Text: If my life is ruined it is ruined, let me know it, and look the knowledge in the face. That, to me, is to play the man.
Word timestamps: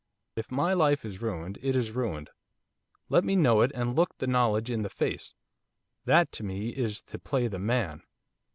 If 0.35 0.49
my 0.49 0.73
life 0.73 1.05
is 1.05 1.21
ruined 1.21 1.59
it 1.61 1.75
is 1.75 1.91
ruined, 1.91 2.31
let 3.07 3.23
me 3.23 3.35
know 3.35 3.61
it, 3.61 3.71
and 3.75 3.95
look 3.95 4.17
the 4.17 4.25
knowledge 4.25 4.71
in 4.71 4.81
the 4.81 4.89
face. 4.89 5.35
That, 6.05 6.31
to 6.31 6.43
me, 6.43 6.69
is 6.69 7.03
to 7.03 7.19
play 7.19 7.47
the 7.47 7.59
man. 7.59 8.01